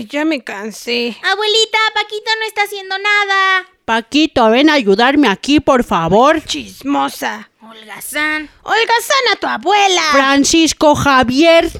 Ay, 0.00 0.06
ya 0.10 0.24
me 0.24 0.42
cansé. 0.42 1.14
Abuelita, 1.22 1.78
Paquito 1.94 2.30
no 2.40 2.46
está 2.46 2.62
haciendo 2.62 2.96
nada. 2.96 3.66
Paquito, 3.84 4.48
ven 4.48 4.70
a 4.70 4.74
ayudarme 4.74 5.28
aquí, 5.28 5.60
por 5.60 5.84
favor. 5.84 6.42
Chismosa. 6.42 7.50
Holgazán. 7.60 8.48
Holgazana 8.62 9.36
tu 9.38 9.46
abuela. 9.46 10.00
Francisco 10.12 10.94
Javier, 10.94 11.70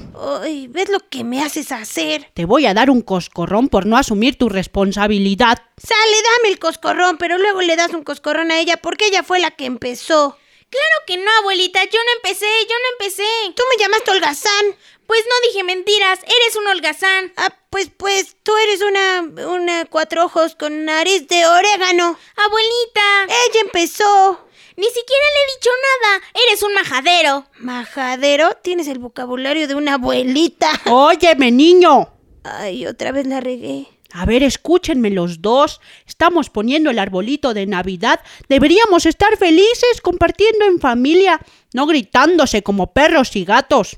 Ay, 0.43 0.67
¿ves 0.67 0.89
lo 0.89 0.99
que 1.09 1.23
me 1.23 1.41
haces 1.41 1.71
hacer? 1.71 2.29
te 2.35 2.45
voy 2.45 2.67
a 2.67 2.75
dar 2.75 2.91
un 2.91 3.01
coscorrón 3.01 3.69
por 3.69 3.87
no 3.87 3.97
asumir 3.97 4.37
tu 4.37 4.47
responsabilidad. 4.49 5.57
Sale, 5.77 6.17
dame 6.37 6.53
el 6.53 6.59
coscorrón, 6.59 7.17
pero 7.17 7.39
luego 7.39 7.61
le 7.63 7.75
das 7.75 7.91
un 7.93 8.03
coscorrón 8.03 8.51
a 8.51 8.59
ella 8.59 8.77
porque 8.77 9.07
ella 9.07 9.23
fue 9.23 9.39
la 9.39 9.49
que 9.49 9.65
empezó. 9.65 10.37
Claro 10.69 11.05
que 11.05 11.17
no, 11.17 11.29
abuelita, 11.39 11.83
yo 11.83 11.99
no 12.05 12.11
empecé, 12.17 12.45
yo 12.45 12.75
no 12.75 13.05
empecé. 13.05 13.25
Tú 13.55 13.63
me 13.69 13.81
llamaste 13.83 14.11
holgazán. 14.11 14.65
Pues 15.11 15.25
no 15.27 15.49
dije 15.49 15.65
mentiras, 15.65 16.19
eres 16.19 16.55
un 16.55 16.67
holgazán. 16.67 17.33
Ah, 17.35 17.53
pues, 17.69 17.91
pues, 17.97 18.37
tú 18.43 18.53
eres 18.63 18.81
una, 18.81 19.45
una 19.49 19.83
cuatro 19.83 20.23
ojos 20.23 20.55
con 20.55 20.85
nariz 20.85 21.27
de 21.27 21.45
orégano. 21.45 22.17
Abuelita, 22.37 23.25
Ella 23.25 23.59
empezó. 23.61 24.47
ni 24.77 24.85
siquiera 24.85 25.25
le 25.33 25.41
he 25.41 25.55
dicho 25.57 25.69
nada. 26.01 26.23
Eres 26.47 26.63
un 26.63 26.73
majadero. 26.73 27.45
Majadero, 27.59 28.51
tienes 28.63 28.87
el 28.87 28.99
vocabulario 28.99 29.67
de 29.67 29.75
una 29.75 29.95
abuelita. 29.95 30.69
Óyeme, 30.85 31.51
niño. 31.51 32.07
Ay, 32.45 32.87
otra 32.87 33.11
vez 33.11 33.27
la 33.27 33.41
regué. 33.41 33.87
A 34.13 34.25
ver, 34.25 34.43
escúchenme 34.43 35.09
los 35.09 35.41
dos. 35.41 35.81
Estamos 36.07 36.49
poniendo 36.49 36.89
el 36.89 36.99
arbolito 36.99 37.53
de 37.53 37.65
Navidad. 37.65 38.21
Deberíamos 38.47 39.05
estar 39.05 39.35
felices 39.35 39.99
compartiendo 40.01 40.63
en 40.63 40.79
familia, 40.79 41.41
no 41.73 41.85
gritándose 41.85 42.63
como 42.63 42.93
perros 42.93 43.35
y 43.35 43.43
gatos. 43.43 43.97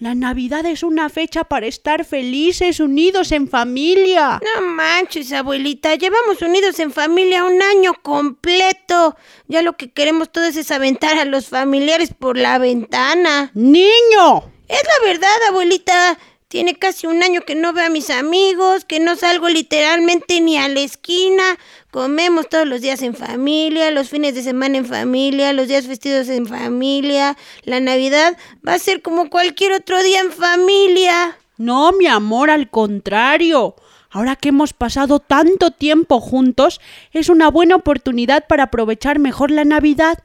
La 0.00 0.14
Navidad 0.14 0.64
es 0.64 0.82
una 0.82 1.10
fecha 1.10 1.44
para 1.44 1.66
estar 1.66 2.06
felices, 2.06 2.80
unidos 2.80 3.32
en 3.32 3.48
familia. 3.48 4.40
No 4.56 4.66
manches, 4.66 5.30
abuelita. 5.30 5.94
Llevamos 5.94 6.40
unidos 6.40 6.78
en 6.78 6.90
familia 6.90 7.44
un 7.44 7.60
año 7.60 7.92
completo. 8.00 9.14
Ya 9.46 9.60
lo 9.60 9.76
que 9.76 9.90
queremos 9.90 10.32
todos 10.32 10.56
es 10.56 10.70
aventar 10.70 11.18
a 11.18 11.26
los 11.26 11.48
familiares 11.48 12.14
por 12.18 12.38
la 12.38 12.56
ventana. 12.56 13.50
Niño. 13.52 14.50
Es 14.68 14.80
la 14.82 15.06
verdad, 15.06 15.36
abuelita. 15.50 16.18
Tiene 16.50 16.74
casi 16.74 17.06
un 17.06 17.22
año 17.22 17.42
que 17.42 17.54
no 17.54 17.72
veo 17.72 17.86
a 17.86 17.90
mis 17.90 18.10
amigos, 18.10 18.84
que 18.84 18.98
no 18.98 19.14
salgo 19.14 19.48
literalmente 19.48 20.40
ni 20.40 20.56
a 20.56 20.66
la 20.66 20.80
esquina. 20.80 21.44
Comemos 21.92 22.48
todos 22.48 22.66
los 22.66 22.80
días 22.80 23.02
en 23.02 23.14
familia, 23.14 23.92
los 23.92 24.08
fines 24.08 24.34
de 24.34 24.42
semana 24.42 24.78
en 24.78 24.84
familia, 24.84 25.52
los 25.52 25.68
días 25.68 25.86
vestidos 25.86 26.28
en 26.28 26.46
familia. 26.46 27.36
La 27.62 27.78
Navidad 27.78 28.36
va 28.66 28.74
a 28.74 28.78
ser 28.80 29.00
como 29.00 29.30
cualquier 29.30 29.74
otro 29.74 30.02
día 30.02 30.18
en 30.18 30.32
familia. 30.32 31.38
No, 31.56 31.92
mi 31.92 32.08
amor, 32.08 32.50
al 32.50 32.68
contrario. 32.68 33.76
Ahora 34.10 34.34
que 34.34 34.48
hemos 34.48 34.72
pasado 34.72 35.20
tanto 35.20 35.70
tiempo 35.70 36.18
juntos, 36.18 36.80
es 37.12 37.28
una 37.28 37.48
buena 37.48 37.76
oportunidad 37.76 38.48
para 38.48 38.64
aprovechar 38.64 39.20
mejor 39.20 39.52
la 39.52 39.64
Navidad. 39.64 40.18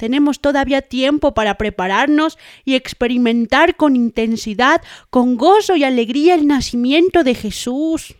Tenemos 0.00 0.40
todavía 0.40 0.80
tiempo 0.80 1.34
para 1.34 1.58
prepararnos 1.58 2.38
y 2.64 2.74
experimentar 2.74 3.76
con 3.76 3.96
intensidad, 3.96 4.80
con 5.10 5.36
gozo 5.36 5.76
y 5.76 5.84
alegría 5.84 6.34
el 6.34 6.46
nacimiento 6.46 7.22
de 7.22 7.34
Jesús. 7.34 8.14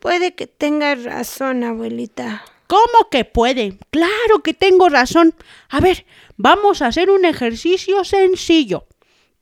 Puede 0.00 0.34
que 0.34 0.48
tengas 0.48 1.04
razón, 1.04 1.62
abuelita. 1.62 2.42
¿Cómo 2.66 3.08
que 3.08 3.24
puede? 3.24 3.78
Claro 3.90 4.42
que 4.42 4.52
tengo 4.52 4.88
razón. 4.88 5.32
A 5.68 5.78
ver, 5.78 6.06
vamos 6.38 6.82
a 6.82 6.88
hacer 6.88 7.08
un 7.08 7.24
ejercicio 7.24 8.02
sencillo. 8.02 8.86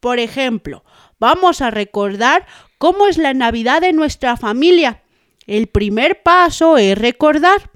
Por 0.00 0.18
ejemplo, 0.18 0.84
vamos 1.18 1.62
a 1.62 1.70
recordar 1.70 2.46
cómo 2.76 3.06
es 3.06 3.16
la 3.16 3.32
Navidad 3.32 3.80
de 3.80 3.94
nuestra 3.94 4.36
familia. 4.36 5.00
El 5.46 5.66
primer 5.68 6.22
paso 6.22 6.76
es 6.76 6.98
recordar 6.98 7.70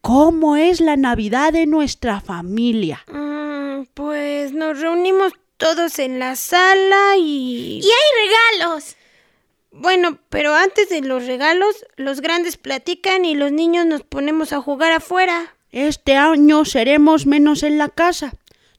cómo 0.00 0.56
es 0.56 0.80
la 0.80 0.96
Navidad 0.96 1.52
de 1.52 1.66
nuestra 1.66 2.20
familia. 2.20 3.02
Mm, 3.08 3.31
pues 3.94 4.52
nos 4.52 4.80
reunimos 4.80 5.32
todos 5.56 5.98
en 5.98 6.18
la 6.18 6.36
sala 6.36 7.16
y... 7.18 7.80
Y 7.82 7.86
hay 7.86 8.58
regalos. 8.58 8.96
Bueno, 9.70 10.18
pero 10.28 10.54
antes 10.54 10.88
de 10.88 11.00
los 11.00 11.26
regalos, 11.26 11.86
los 11.96 12.20
grandes 12.20 12.56
platican 12.56 13.24
y 13.24 13.34
los 13.34 13.52
niños 13.52 13.86
nos 13.86 14.02
ponemos 14.02 14.52
a 14.52 14.60
jugar 14.60 14.92
afuera. 14.92 15.54
Este 15.70 16.16
año 16.16 16.64
seremos 16.64 17.26
menos 17.26 17.62
en 17.62 17.78
la 17.78 17.88
casa. 17.88 18.34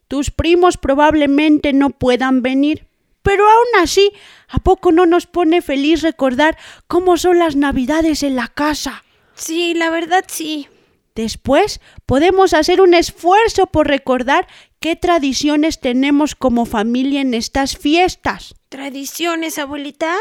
Tus 0.06 0.30
primos 0.30 0.76
probablemente 0.76 1.72
no 1.72 1.90
puedan 1.90 2.42
venir. 2.42 2.86
Pero 3.22 3.48
aún 3.48 3.82
así, 3.82 4.12
¿a 4.48 4.58
poco 4.58 4.92
no 4.92 5.06
nos 5.06 5.26
pone 5.26 5.62
feliz 5.62 6.02
recordar 6.02 6.58
cómo 6.86 7.16
son 7.16 7.38
las 7.38 7.56
navidades 7.56 8.22
en 8.22 8.36
la 8.36 8.48
casa? 8.48 9.02
Sí, 9.34 9.74
la 9.74 9.90
verdad 9.90 10.24
sí. 10.28 10.68
Después 11.14 11.80
podemos 12.06 12.54
hacer 12.54 12.80
un 12.80 12.92
esfuerzo 12.92 13.66
por 13.66 13.86
recordar 13.86 14.48
qué 14.80 14.96
tradiciones 14.96 15.80
tenemos 15.80 16.34
como 16.34 16.66
familia 16.66 17.20
en 17.20 17.34
estas 17.34 17.76
fiestas. 17.76 18.54
¿Tradiciones, 18.68 19.58
abuelita? 19.58 20.16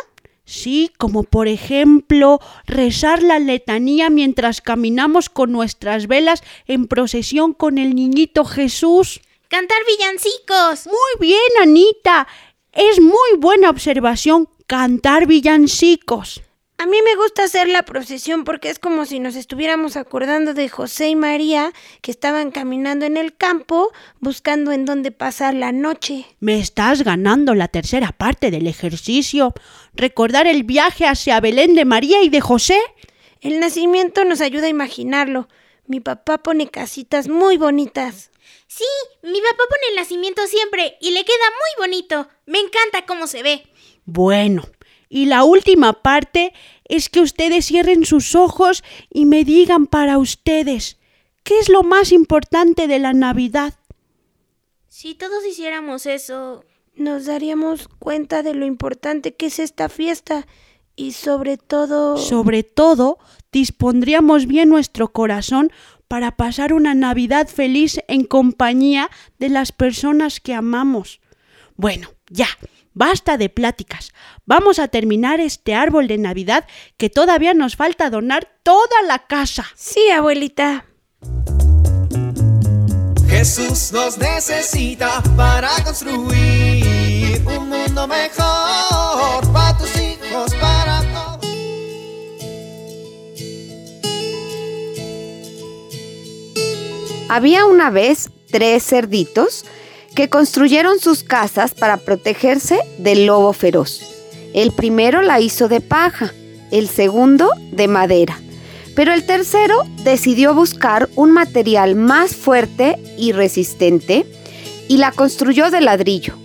Sí, 0.45 0.91
como 0.99 1.23
por 1.23 1.47
ejemplo 1.47 2.39
rezar 2.65 3.23
la 3.23 3.39
letanía 3.39 4.09
mientras 4.09 4.61
caminamos 4.61 5.29
con 5.29 5.51
nuestras 5.51 6.07
velas 6.07 6.43
en 6.67 6.87
procesión 6.87 7.53
con 7.53 7.77
el 7.77 7.95
niñito 7.95 8.45
Jesús. 8.45 9.21
Cantar 9.47 9.79
villancicos. 9.87 10.87
Muy 10.87 11.27
bien, 11.27 11.39
Anita. 11.61 12.27
Es 12.71 12.99
muy 12.99 13.37
buena 13.39 13.69
observación 13.69 14.49
cantar 14.67 15.27
villancicos. 15.27 16.41
A 16.77 16.85
mí 16.85 16.97
me 17.03 17.15
gusta 17.15 17.43
hacer 17.43 17.67
la 17.67 17.83
procesión 17.83 18.43
porque 18.43 18.69
es 18.69 18.79
como 18.79 19.05
si 19.05 19.19
nos 19.19 19.35
estuviéramos 19.35 19.95
acordando 19.95 20.53
de 20.53 20.69
José 20.69 21.09
y 21.09 21.15
María 21.15 21.71
que 22.01 22.11
estaban 22.11 22.51
caminando 22.51 23.05
en 23.05 23.15
el 23.15 23.35
campo 23.35 23.91
buscando 24.19 24.71
en 24.71 24.85
dónde 24.85 25.11
pasar 25.11 25.53
la 25.53 25.71
noche. 25.71 26.25
Me 26.39 26.59
estás 26.59 27.03
ganando 27.03 27.55
la 27.55 27.67
tercera 27.67 28.11
parte 28.11 28.51
del 28.51 28.67
ejercicio. 28.67 29.53
Recordar 29.93 30.47
el 30.47 30.63
viaje 30.63 31.05
hacia 31.05 31.39
Belén 31.39 31.75
de 31.75 31.85
María 31.85 32.21
y 32.23 32.29
de 32.29 32.41
José. 32.41 32.79
El 33.39 33.59
nacimiento 33.59 34.25
nos 34.25 34.41
ayuda 34.41 34.65
a 34.65 34.69
imaginarlo. 34.69 35.47
Mi 35.85 35.99
papá 35.99 36.39
pone 36.39 36.69
casitas 36.69 37.27
muy 37.27 37.57
bonitas. 37.57 38.31
Sí, 38.67 38.85
mi 39.21 39.39
papá 39.39 39.63
pone 39.69 39.89
el 39.91 39.95
nacimiento 39.97 40.47
siempre 40.47 40.97
y 40.99 41.11
le 41.11 41.23
queda 41.23 41.35
muy 41.51 41.87
bonito. 41.87 42.27
Me 42.45 42.59
encanta 42.59 43.05
cómo 43.05 43.27
se 43.27 43.43
ve. 43.43 43.67
Bueno, 44.05 44.63
y 45.13 45.27
la 45.27 45.43
última 45.43 45.93
parte 45.93 46.53
es 46.85 47.07
que 47.07 47.21
ustedes 47.21 47.67
cierren 47.67 48.03
sus 48.03 48.33
ojos 48.33 48.83
y 49.11 49.25
me 49.25 49.45
digan 49.45 49.85
para 49.85 50.17
ustedes, 50.17 50.97
¿qué 51.43 51.59
es 51.59 51.69
lo 51.69 51.83
más 51.83 52.11
importante 52.11 52.87
de 52.87 52.97
la 52.97 53.13
Navidad? 53.13 53.75
Si 54.87 55.13
todos 55.13 55.45
hiciéramos 55.45 56.07
eso, 56.07 56.65
Nos 56.95 57.25
daríamos 57.25 57.87
cuenta 57.87 58.43
de 58.43 58.53
lo 58.53 58.65
importante 58.65 59.35
que 59.35 59.47
es 59.47 59.59
esta 59.59 59.87
fiesta 59.89 60.47
y 60.95 61.11
sobre 61.13 61.57
todo... 61.57 62.17
Sobre 62.17 62.63
todo, 62.63 63.17
dispondríamos 63.51 64.45
bien 64.45 64.69
nuestro 64.69 65.11
corazón 65.11 65.71
para 66.07 66.35
pasar 66.37 66.73
una 66.73 66.93
Navidad 66.95 67.47
feliz 67.47 67.99
en 68.07 68.25
compañía 68.25 69.09
de 69.39 69.49
las 69.49 69.71
personas 69.71 70.39
que 70.39 70.53
amamos. 70.53 71.19
Bueno, 71.75 72.09
ya, 72.29 72.47
basta 72.93 73.37
de 73.37 73.49
pláticas. 73.49 74.13
Vamos 74.45 74.79
a 74.79 74.87
terminar 74.87 75.39
este 75.39 75.75
árbol 75.75 76.07
de 76.07 76.17
Navidad 76.17 76.65
que 76.97 77.09
todavía 77.09 77.53
nos 77.53 77.75
falta 77.75 78.09
donar 78.09 78.47
toda 78.63 79.01
la 79.07 79.27
casa. 79.27 79.65
Sí, 79.75 80.09
abuelita. 80.09 80.85
Jesús 83.27 83.91
nos 83.91 84.17
necesita 84.17 85.21
para 85.35 85.69
construir 85.83 87.41
un 87.45 87.69
mundo 87.69 88.07
mejor 88.07 89.51
para 89.51 89.77
tus 89.77 89.95
hijos, 89.97 90.53
para 90.61 91.01
todos. 91.01 91.23
Había 97.29 97.65
una 97.65 97.89
vez 97.89 98.29
tres 98.51 98.85
cerditos 98.85 99.65
que 100.15 100.29
construyeron 100.29 100.99
sus 100.99 101.23
casas 101.23 101.73
para 101.73 101.97
protegerse 101.97 102.79
del 102.97 103.25
lobo 103.25 103.53
feroz. 103.53 104.01
El 104.53 104.71
primero 104.71 105.21
la 105.21 105.39
hizo 105.39 105.67
de 105.67 105.81
paja, 105.81 106.33
el 106.71 106.87
segundo 106.87 107.49
de 107.71 107.87
madera, 107.87 108.39
pero 108.95 109.13
el 109.13 109.25
tercero 109.25 109.83
decidió 110.03 110.53
buscar 110.53 111.09
un 111.15 111.31
material 111.31 111.95
más 111.95 112.35
fuerte 112.35 112.97
y 113.17 113.31
resistente 113.31 114.25
y 114.87 114.97
la 114.97 115.11
construyó 115.11 115.71
de 115.71 115.81
ladrillo. 115.81 116.35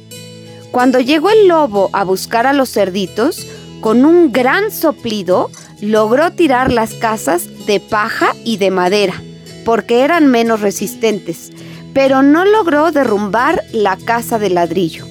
Cuando 0.71 1.01
llegó 1.01 1.31
el 1.31 1.49
lobo 1.49 1.91
a 1.93 2.05
buscar 2.05 2.47
a 2.47 2.53
los 2.53 2.71
cerditos, 2.71 3.47
con 3.81 4.05
un 4.05 4.33
gran 4.33 4.71
soplido 4.71 5.51
logró 5.81 6.33
tirar 6.33 6.73
las 6.73 6.95
casas 6.95 7.67
de 7.67 7.81
paja 7.81 8.35
y 8.45 8.57
de 8.57 8.71
madera, 8.71 9.23
porque 9.65 10.03
eran 10.03 10.27
menos 10.27 10.61
resistentes, 10.61 11.51
pero 11.99 12.23
no 12.23 12.45
logró 12.45 12.93
derrumbar 12.93 13.65
la 13.73 13.97
casa 13.97 14.39
de 14.39 14.51
ladrillo. 14.51 15.05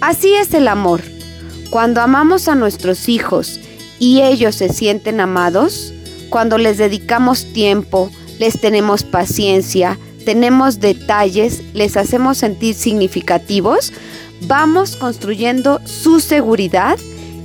Así 0.00 0.34
es 0.34 0.52
el 0.54 0.66
amor. 0.66 1.00
Cuando 1.70 2.00
amamos 2.00 2.48
a 2.48 2.56
nuestros 2.56 3.08
hijos 3.08 3.60
y 4.00 4.22
ellos 4.22 4.56
se 4.56 4.68
sienten 4.70 5.20
amados, 5.20 5.94
cuando 6.28 6.58
les 6.58 6.78
dedicamos 6.78 7.52
tiempo, 7.52 8.10
les 8.40 8.60
tenemos 8.60 9.04
paciencia, 9.04 10.00
tenemos 10.24 10.80
detalles, 10.80 11.62
les 11.74 11.96
hacemos 11.96 12.38
sentir 12.38 12.74
significativos, 12.74 13.92
vamos 14.48 14.96
construyendo 14.96 15.80
su 15.84 16.18
seguridad 16.18 16.98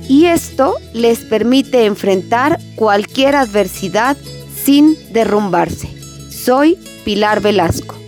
y 0.08 0.24
esto 0.24 0.74
les 0.92 1.20
permite 1.20 1.86
enfrentar 1.86 2.58
cualquier 2.74 3.36
adversidad 3.36 4.16
sin 4.64 4.98
derrumbarse. 5.12 5.88
Soy 6.30 6.76
Pilar 7.04 7.40
Velasco. 7.40 8.01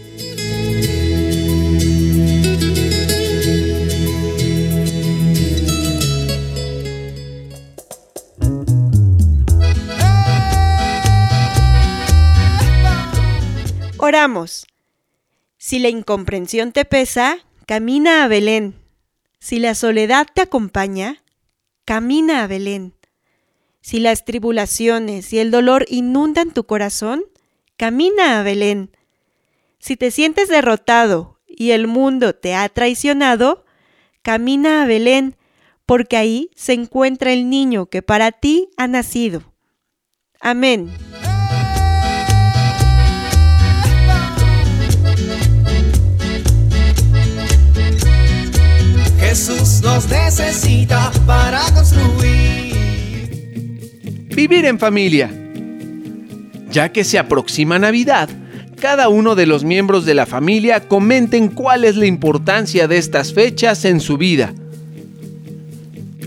Si 15.56 15.78
la 15.78 15.88
incomprensión 15.88 16.72
te 16.72 16.84
pesa, 16.84 17.38
camina 17.66 18.24
a 18.24 18.28
Belén. 18.28 18.74
Si 19.38 19.58
la 19.58 19.74
soledad 19.74 20.26
te 20.34 20.42
acompaña, 20.42 21.22
camina 21.84 22.42
a 22.42 22.46
Belén. 22.46 22.94
Si 23.80 24.00
las 24.00 24.24
tribulaciones 24.24 25.32
y 25.32 25.38
el 25.38 25.50
dolor 25.50 25.84
inundan 25.88 26.52
tu 26.52 26.64
corazón, 26.64 27.24
camina 27.76 28.40
a 28.40 28.42
Belén. 28.42 28.90
Si 29.78 29.96
te 29.96 30.10
sientes 30.10 30.48
derrotado 30.48 31.38
y 31.46 31.72
el 31.72 31.86
mundo 31.86 32.34
te 32.34 32.54
ha 32.54 32.68
traicionado, 32.68 33.64
camina 34.22 34.82
a 34.82 34.86
Belén, 34.86 35.36
porque 35.86 36.16
ahí 36.16 36.50
se 36.56 36.72
encuentra 36.72 37.32
el 37.32 37.50
niño 37.50 37.86
que 37.86 38.00
para 38.00 38.32
ti 38.32 38.70
ha 38.76 38.86
nacido. 38.86 39.42
Amén. 40.40 40.90
Jesús 49.34 49.82
nos 49.82 50.08
necesita 50.08 51.10
para 51.26 51.60
construir. 51.74 52.72
Vivir 54.28 54.64
en 54.64 54.78
familia. 54.78 55.28
Ya 56.70 56.92
que 56.92 57.02
se 57.02 57.18
aproxima 57.18 57.80
Navidad, 57.80 58.28
cada 58.80 59.08
uno 59.08 59.34
de 59.34 59.46
los 59.46 59.64
miembros 59.64 60.04
de 60.04 60.14
la 60.14 60.26
familia 60.26 60.86
comenten 60.86 61.48
cuál 61.48 61.82
es 61.82 61.96
la 61.96 62.06
importancia 62.06 62.86
de 62.86 62.96
estas 62.96 63.34
fechas 63.34 63.84
en 63.84 63.98
su 63.98 64.18
vida. 64.18 64.54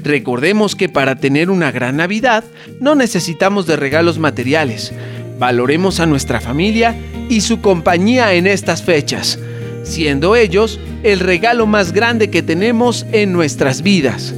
Recordemos 0.04 0.76
que 0.76 0.90
para 0.90 1.16
tener 1.16 1.50
una 1.50 1.72
gran 1.72 1.96
Navidad 1.96 2.44
no 2.82 2.94
necesitamos 2.94 3.66
de 3.68 3.78
regalos 3.78 4.20
materiales. 4.20 4.92
Valoremos 5.40 6.02
a 6.02 6.08
nuestra 6.08 6.42
familia 6.42 6.94
y 7.30 7.40
su 7.40 7.62
compañía 7.62 8.34
en 8.34 8.48
estas 8.48 8.84
fechas, 8.84 9.40
siendo 9.88 10.36
ellos 10.36 10.80
el 11.04 11.20
regalo 11.20 11.66
más 11.66 11.92
grande 11.92 12.30
que 12.30 12.44
tenemos 12.44 13.06
en 13.12 13.34
nuestras 13.34 13.82
vidas. 13.82 14.34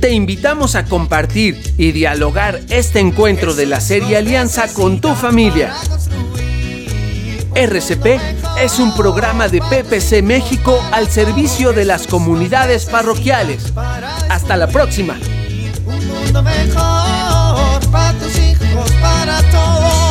Te 0.00 0.12
invitamos 0.12 0.76
a 0.76 0.84
compartir 0.84 1.60
y 1.78 1.90
dialogar 1.90 2.60
este 2.68 3.00
encuentro 3.00 3.54
de 3.54 3.66
la 3.66 3.80
serie 3.80 4.16
Alianza 4.16 4.72
con 4.72 5.00
tu 5.00 5.14
familia. 5.14 5.74
RCP 7.56 8.20
es 8.60 8.78
un 8.78 8.94
programa 8.94 9.48
de 9.48 9.60
PPC 9.60 10.22
México 10.22 10.78
al 10.92 11.08
servicio 11.08 11.72
de 11.72 11.86
las 11.86 12.06
comunidades 12.06 12.84
parroquiales. 12.84 13.72
Hasta 14.28 14.56
la 14.56 14.68
próxima 14.68 15.16
amor 17.66 17.90
para 17.90 18.12
tus 18.18 18.38
hijos, 18.38 18.90
para 19.00 19.42
todos. 19.50 20.05